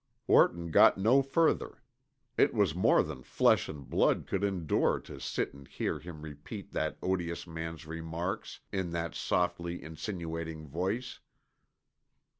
'"Orton 0.27 0.71
got 0.71 0.97
no 0.97 1.21
further. 1.21 1.79
It 2.35 2.55
was 2.55 2.73
more 2.73 3.03
than 3.03 3.21
flesh 3.21 3.69
and 3.69 3.87
blood 3.87 4.25
could 4.25 4.43
endure 4.43 4.99
to 5.01 5.19
sit 5.19 5.53
and 5.53 5.67
hear 5.67 5.99
him 5.99 6.23
repeat 6.23 6.71
that 6.71 6.97
odious 7.03 7.45
man's 7.45 7.85
remarks 7.85 8.61
in 8.71 8.89
that 8.93 9.13
softly 9.13 9.83
insinuating 9.83 10.67
voice. 10.67 11.19